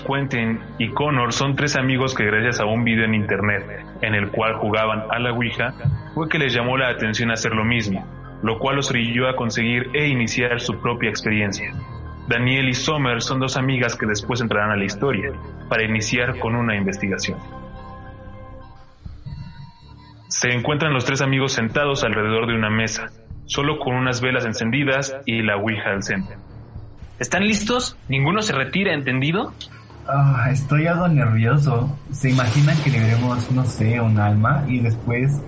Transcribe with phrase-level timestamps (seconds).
[0.00, 4.30] Quentin y Connor son tres amigos que gracias a un video en internet en el
[4.30, 5.74] cual jugaban a la Ouija
[6.14, 8.06] fue que les llamó la atención hacer lo mismo,
[8.42, 11.72] lo cual los orilló a conseguir e iniciar su propia experiencia.
[12.28, 15.32] Daniel y Sommer son dos amigas que después entrarán a la historia
[15.68, 17.38] para iniciar con una investigación.
[20.28, 23.10] Se encuentran los tres amigos sentados alrededor de una mesa,
[23.46, 26.36] solo con unas velas encendidas y la Ouija al centro.
[27.18, 27.96] ¿Están listos?
[28.08, 29.52] ¿Ninguno se retira, entendido?
[30.06, 31.98] Ah, estoy algo nervioso.
[32.10, 35.40] ¿Se imaginan que liberemos, no sé, un alma y después,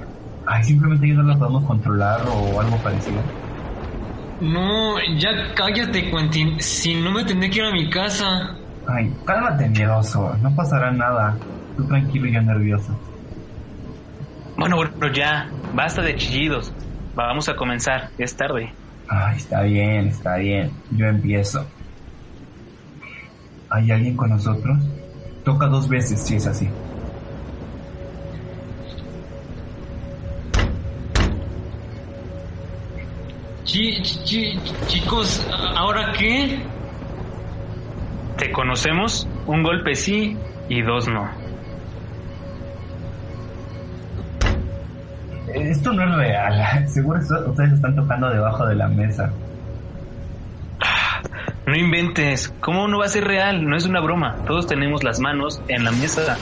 [0.47, 3.23] ay, simplemente ya no la podemos controlar o algo parecido?
[4.41, 6.61] No, ya cállate, Quentin.
[6.61, 8.57] Si no me tendré que ir a mi casa.
[8.87, 10.37] Ay, cálmate, miedoso.
[10.39, 11.37] No pasará nada.
[11.77, 13.01] Tú tranquilo y yo nervioso.
[14.57, 15.51] Bueno, bueno, ya.
[15.73, 16.73] Basta de chillidos.
[17.15, 18.11] Vamos a comenzar.
[18.19, 18.73] Es tarde.
[19.09, 20.71] Ay, está bien, está bien.
[20.91, 21.67] Yo empiezo.
[23.75, 24.79] ¿Hay alguien con nosotros?
[25.45, 26.69] Toca dos veces si es así.
[33.65, 35.45] Chi- chi- chicos,
[35.77, 36.59] ¿ahora qué?
[38.37, 39.27] ¿Te conocemos?
[39.47, 40.37] Un golpe sí
[40.69, 41.29] y dos no.
[45.55, 46.89] Esto no es real.
[46.89, 49.31] Seguro ustedes están tocando debajo de la mesa.
[51.75, 52.55] No inventes.
[52.61, 53.69] ¿Cómo no va a ser real?
[53.69, 54.37] No es una broma.
[54.47, 56.37] Todos tenemos las manos en la mesa.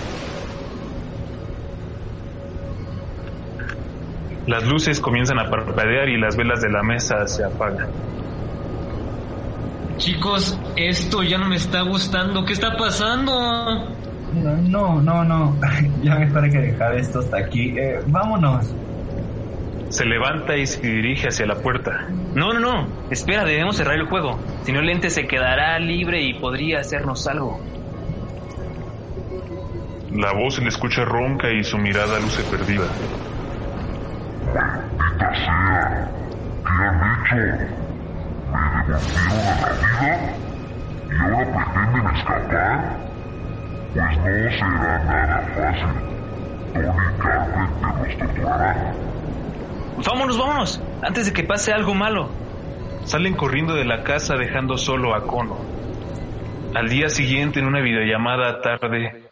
[4.47, 7.89] Las luces comienzan a parpadear y las velas de la mesa se apagan.
[9.97, 12.45] Chicos, esto ya no me está gustando.
[12.45, 13.33] ¿Qué está pasando?
[14.35, 15.57] No, no, no.
[16.03, 17.71] ya mejor hay que dejar esto hasta aquí.
[17.79, 18.67] Eh, vámonos.
[19.93, 22.09] Se levanta y se dirige hacia la puerta.
[22.35, 22.89] No, no, no.
[23.11, 24.41] Espera, debemos cerrar el juego.
[24.65, 27.61] Si no, el ente se quedará libre y podría hacernos algo.
[30.11, 32.87] La voz se le escucha ronca y su mirada luce perdida.
[41.11, 42.97] y ahora pretenden escapar?
[43.93, 46.13] Pues no será nada fácil.
[46.73, 49.02] Tony Carpenter los torturará.
[49.97, 50.83] Vámonos, vámonos.
[51.03, 52.31] Antes de que pase algo malo.
[53.05, 55.59] Salen corriendo de la casa dejando solo a Kono.
[56.75, 59.31] Al día siguiente, en una videollamada tarde,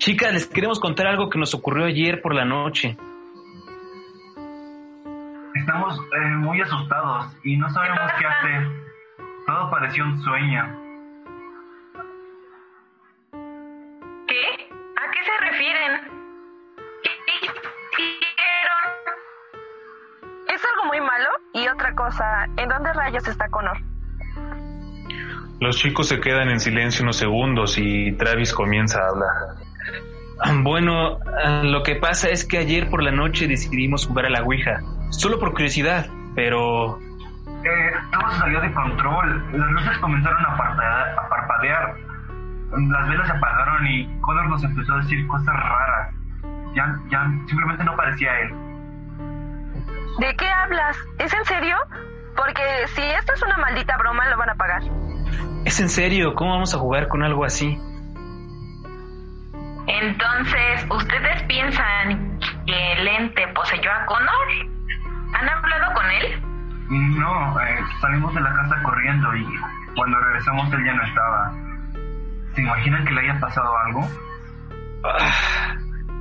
[0.00, 2.96] Chicas, les queremos contar algo que nos ocurrió ayer por la noche.
[5.54, 8.66] Estamos eh, muy asustados y no sabemos qué hacer.
[9.46, 10.79] Todo pareció un sueño.
[15.30, 15.92] Se refieren?
[17.96, 18.82] ¿Qué hicieron?
[20.48, 21.30] ¿Es algo muy malo?
[21.52, 23.78] Y otra cosa, ¿en dónde rayos está Connor?
[25.60, 30.62] los chicos se quedan en silencio unos segundos y Travis comienza a hablar.
[30.62, 34.42] Bueno, ah, lo que pasa es que ayer por la noche decidimos jugar a la
[34.42, 34.80] Ouija.
[35.10, 36.98] Solo por curiosidad, pero...
[36.98, 39.52] Eh, todo salió de control.
[39.52, 42.09] Las luces comenzaron a, parpadear, a parpadear.
[42.72, 46.14] Las velas se apagaron y Connor nos empezó a decir cosas raras.
[46.74, 48.54] Ya, ya simplemente no parecía él.
[50.18, 50.96] ¿De qué hablas?
[51.18, 51.76] ¿Es en serio?
[52.36, 54.82] Porque si esto es una maldita broma, lo van a pagar.
[55.64, 56.34] ¿Es en serio?
[56.34, 57.78] ¿Cómo vamos a jugar con algo así?
[59.86, 64.48] Entonces, ¿ustedes piensan que el ente poseyó a Connor?
[65.34, 66.42] ¿Han hablado con él?
[67.18, 69.46] No, eh, salimos de la casa corriendo y
[69.96, 71.52] cuando regresamos él ya no estaba.
[72.54, 74.08] ¿Se imaginan que le haya pasado algo?
[75.04, 75.76] Ah,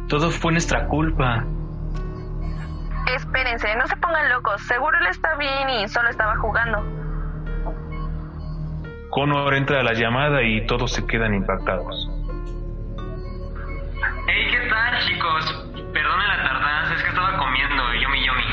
[0.08, 1.44] todo fue nuestra culpa.
[3.16, 4.62] Espérense, no se pongan locos.
[4.64, 6.84] Seguro él está bien y solo estaba jugando.
[9.10, 12.10] Connor entra a la llamada y todos se quedan impactados.
[14.28, 15.66] Hey, ¿qué tal, chicos?
[15.92, 18.44] Perdone la tardanza, es que estaba comiendo yomi yomi.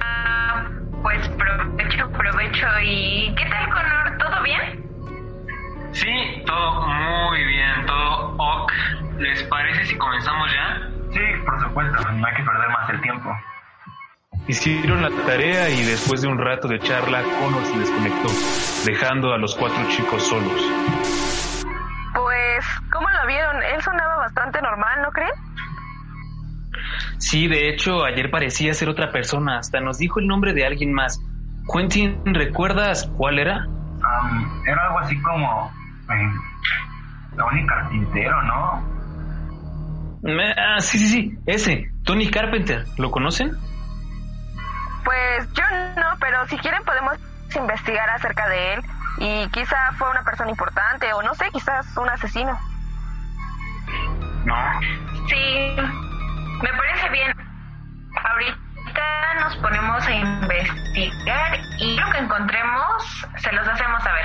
[0.00, 0.64] Ah,
[1.02, 2.66] pues provecho, provecho.
[2.82, 3.97] ¿Y qué tal, Connor?
[4.38, 5.90] ¿Todo bien?
[5.92, 8.72] Sí, todo muy bien, todo ok.
[9.18, 10.88] ¿Les parece si comenzamos ya?
[11.12, 13.30] Sí, por supuesto, no hay que perder más el tiempo.
[14.46, 18.28] Hicieron la tarea y después de un rato de charla, Connor se desconectó,
[18.86, 20.72] dejando a los cuatro chicos solos.
[22.14, 23.60] Pues, ¿cómo lo vieron?
[23.64, 25.32] Él sonaba bastante normal, ¿no creen?
[27.18, 29.58] Sí, de hecho, ayer parecía ser otra persona.
[29.58, 31.20] Hasta nos dijo el nombre de alguien más.
[31.72, 33.66] Quentin, ¿recuerdas cuál era?
[34.08, 35.72] Am, era algo así como...
[36.10, 36.32] Eh,
[37.36, 38.98] Tony Carpintero, ¿no?
[40.24, 42.84] Eh, Ah, sí, sí, sí, ese, Tony Carpenter.
[42.96, 43.52] ¿Lo conocen?
[45.04, 45.62] Pues yo
[45.96, 47.16] no, pero si quieren podemos
[47.54, 48.80] investigar acerca de él.
[49.20, 52.58] Y quizá fue una persona importante, o no sé, quizás un asesino.
[54.44, 54.54] No.
[55.28, 55.76] Sí,
[56.62, 57.32] me parece bien.
[58.24, 64.24] Ahorita nos ponemos a investigar y lo que encontremos se los hacemos saber.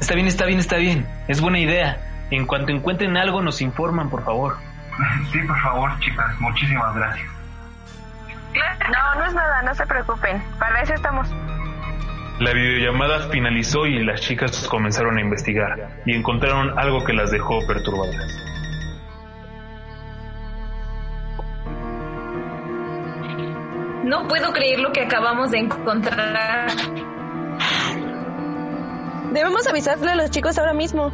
[0.00, 1.06] Está bien, está bien, está bien.
[1.28, 1.98] Es buena idea.
[2.30, 4.56] En cuanto encuentren algo, nos informan, por favor.
[5.30, 7.28] Sí, por favor, chicas, muchísimas gracias.
[8.54, 10.42] No, no es nada, no se preocupen.
[10.58, 11.28] Para eso estamos.
[12.38, 17.66] La videollamada finalizó y las chicas comenzaron a investigar y encontraron algo que las dejó
[17.66, 18.55] perturbadas.
[24.06, 26.70] No puedo creer lo que acabamos de encontrar.
[29.32, 31.10] Debemos avisarle a los chicos ahora mismo.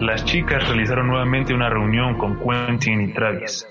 [0.00, 3.68] Las chicas realizaron nuevamente una reunión con Quentin y Travis.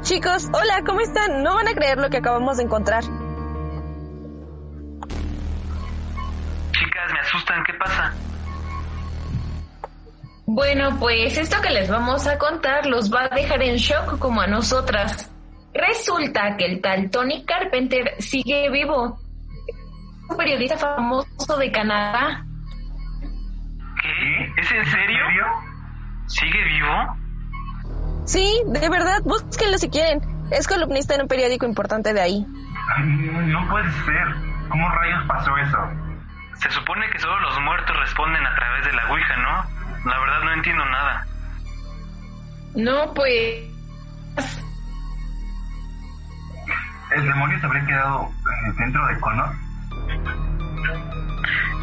[0.00, 1.42] Chicos, hola, ¿cómo están?
[1.42, 3.02] No van a creer lo que acabamos de encontrar.
[6.70, 8.14] Chicas, me asustan, ¿qué pasa?
[10.54, 14.42] Bueno, pues esto que les vamos a contar los va a dejar en shock como
[14.42, 15.32] a nosotras.
[15.72, 19.18] Resulta que el tal Tony Carpenter sigue vivo.
[20.28, 22.44] Un periodista famoso de Canadá.
[24.02, 24.60] ¿Qué?
[24.60, 25.24] ¿Es en serio?
[26.26, 28.26] ¿Sigue vivo?
[28.26, 30.20] Sí, de verdad, búsquenlo si quieren.
[30.50, 32.46] Es columnista en un periódico importante de ahí.
[32.98, 34.26] No puede ser.
[34.68, 35.78] ¿Cómo rayos pasó eso?
[36.56, 39.81] Se supone que solo los muertos responden a través de la Ouija, ¿no?
[40.04, 41.26] La verdad no entiendo nada.
[42.74, 43.70] No, pues...
[47.14, 49.50] ¿El demonio se habría quedado eh, dentro de Connor?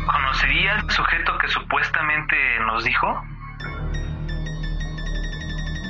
[0.07, 2.35] ¿Conocería al sujeto que supuestamente
[2.65, 3.23] nos dijo?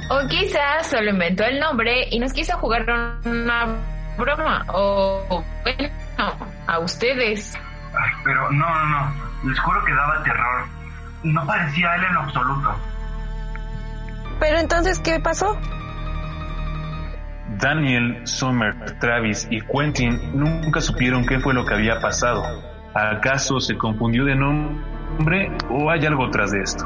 [0.10, 2.82] O quizás solo inventó el nombre y nos quiso jugar
[3.24, 3.78] una
[4.18, 4.66] broma.
[4.70, 5.90] O bueno,
[6.68, 7.58] a ustedes.
[7.94, 9.50] Ay, pero no, no, no.
[9.50, 10.66] Les juro que daba terror.
[11.24, 12.76] No parecía él en lo absoluto.
[14.40, 15.58] Pero entonces, ¿qué pasó?
[17.58, 22.44] Daniel, Sommer, Travis y Quentin nunca supieron qué fue lo que había pasado.
[22.94, 26.86] ¿Acaso se confundió de nombre o hay algo tras de esto?